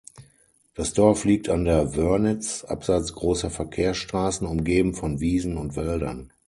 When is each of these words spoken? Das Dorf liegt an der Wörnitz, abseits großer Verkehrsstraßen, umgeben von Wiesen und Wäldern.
Das 0.73 0.93
Dorf 0.95 1.25
liegt 1.25 1.47
an 1.47 1.63
der 1.63 1.95
Wörnitz, 1.95 2.63
abseits 2.63 3.13
großer 3.13 3.51
Verkehrsstraßen, 3.51 4.47
umgeben 4.47 4.95
von 4.95 5.19
Wiesen 5.19 5.57
und 5.57 5.75
Wäldern. 5.75 6.31